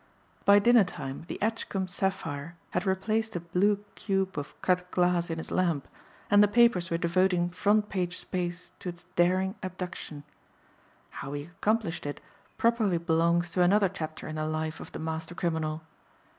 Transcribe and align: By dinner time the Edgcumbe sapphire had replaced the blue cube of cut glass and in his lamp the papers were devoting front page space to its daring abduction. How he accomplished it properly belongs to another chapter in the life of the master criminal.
By 0.45 0.57
dinner 0.57 0.83
time 0.83 1.25
the 1.27 1.37
Edgcumbe 1.43 1.87
sapphire 1.87 2.55
had 2.71 2.87
replaced 2.87 3.33
the 3.33 3.39
blue 3.39 3.83
cube 3.93 4.35
of 4.35 4.59
cut 4.63 4.89
glass 4.89 5.25
and 5.27 5.33
in 5.33 5.37
his 5.37 5.51
lamp 5.51 5.87
the 6.31 6.47
papers 6.47 6.89
were 6.89 6.97
devoting 6.97 7.51
front 7.51 7.87
page 7.89 8.17
space 8.17 8.71
to 8.79 8.89
its 8.89 9.03
daring 9.15 9.53
abduction. 9.61 10.23
How 11.11 11.33
he 11.33 11.43
accomplished 11.43 12.07
it 12.07 12.19
properly 12.57 12.97
belongs 12.97 13.51
to 13.51 13.61
another 13.61 13.89
chapter 13.89 14.27
in 14.27 14.37
the 14.37 14.47
life 14.47 14.79
of 14.79 14.91
the 14.91 14.97
master 14.97 15.35
criminal. 15.35 15.83